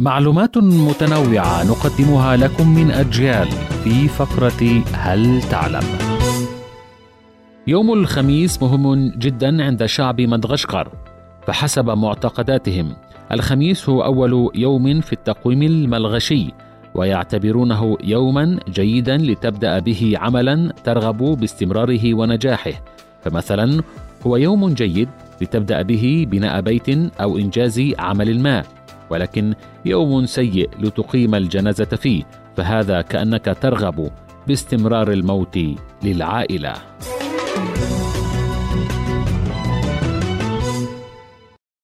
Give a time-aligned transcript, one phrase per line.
[0.00, 3.48] معلومات متنوعة نقدمها لكم من أجيال
[3.84, 5.82] في فقرة هل تعلم؟
[7.66, 10.88] يوم الخميس مهم جدا عند شعب مدغشقر
[11.46, 12.96] فحسب معتقداتهم
[13.32, 16.52] الخميس هو أول يوم في التقويم الملغشي
[16.94, 22.72] ويعتبرونه يوما جيدا لتبدأ به عملا ترغب باستمراره ونجاحه
[23.22, 23.82] فمثلا
[24.26, 25.08] هو يوم جيد
[25.40, 26.88] لتبدأ به بناء بيت
[27.20, 28.62] أو إنجاز عمل ما
[29.10, 32.22] ولكن يوم سيء لتقيم الجنازة فيه
[32.56, 34.10] فهذا كأنك ترغب
[34.46, 35.58] باستمرار الموت
[36.02, 36.74] للعائلة.